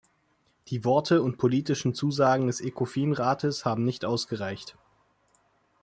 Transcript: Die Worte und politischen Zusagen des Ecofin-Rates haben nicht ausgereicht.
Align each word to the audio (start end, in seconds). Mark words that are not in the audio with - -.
Die 0.69 0.83
Worte 0.83 1.21
und 1.21 1.37
politischen 1.37 1.93
Zusagen 1.93 2.47
des 2.47 2.59
Ecofin-Rates 2.59 3.65
haben 3.65 3.83
nicht 3.83 4.03
ausgereicht. 4.03 4.75